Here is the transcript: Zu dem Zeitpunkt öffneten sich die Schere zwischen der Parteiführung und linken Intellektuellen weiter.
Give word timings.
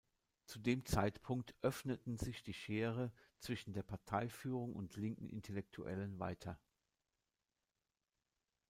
Zu 0.47 0.57
dem 0.57 0.83
Zeitpunkt 0.87 1.53
öffneten 1.61 2.17
sich 2.17 2.41
die 2.41 2.55
Schere 2.55 3.11
zwischen 3.37 3.71
der 3.71 3.83
Parteiführung 3.83 4.73
und 4.73 4.95
linken 4.95 5.29
Intellektuellen 5.29 6.17
weiter. 6.17 6.59